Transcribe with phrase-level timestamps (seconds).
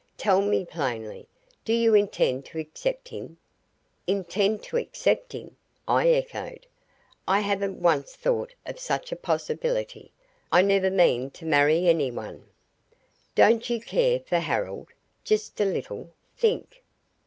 [0.17, 1.27] Tell me plainly,
[1.63, 3.37] do you intend to accept him?"
[4.07, 5.55] "Intend to accept him!"
[5.87, 6.65] I echoed.
[7.27, 10.11] "I haven't once thought of such a possibility.
[10.51, 12.47] I never mean to marry anyone."
[13.35, 14.87] "Don't you care for Harold?
[15.23, 16.09] Just a little?
[16.35, 16.81] Think."